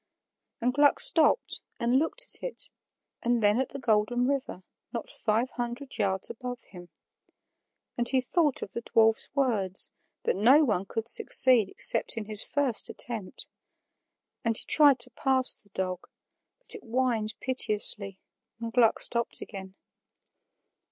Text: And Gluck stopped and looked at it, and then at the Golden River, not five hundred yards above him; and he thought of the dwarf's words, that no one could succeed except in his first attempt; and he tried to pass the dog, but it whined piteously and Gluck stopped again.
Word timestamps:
And 0.61 0.73
Gluck 0.73 0.99
stopped 0.99 1.61
and 1.79 1.99
looked 1.99 2.23
at 2.25 2.41
it, 2.43 2.71
and 3.21 3.43
then 3.43 3.59
at 3.59 3.69
the 3.69 3.77
Golden 3.77 4.27
River, 4.27 4.63
not 4.91 5.11
five 5.11 5.51
hundred 5.51 5.95
yards 5.99 6.27
above 6.27 6.63
him; 6.63 6.89
and 7.99 8.09
he 8.09 8.19
thought 8.19 8.63
of 8.63 8.71
the 8.71 8.81
dwarf's 8.81 9.29
words, 9.35 9.91
that 10.23 10.35
no 10.35 10.63
one 10.63 10.85
could 10.87 11.07
succeed 11.07 11.69
except 11.69 12.17
in 12.17 12.25
his 12.25 12.43
first 12.43 12.89
attempt; 12.89 13.45
and 14.43 14.57
he 14.57 14.65
tried 14.65 14.97
to 15.01 15.11
pass 15.11 15.53
the 15.55 15.69
dog, 15.69 16.07
but 16.57 16.73
it 16.73 16.81
whined 16.83 17.35
piteously 17.39 18.17
and 18.59 18.73
Gluck 18.73 18.97
stopped 18.97 19.39
again. 19.39 19.75